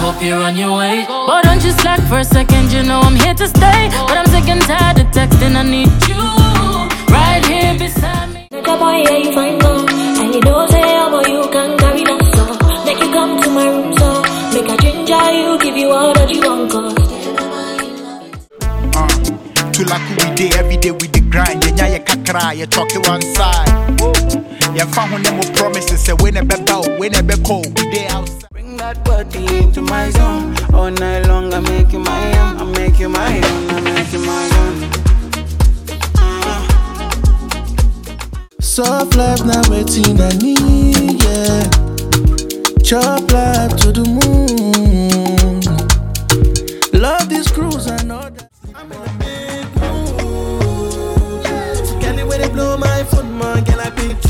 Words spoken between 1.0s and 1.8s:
But don't you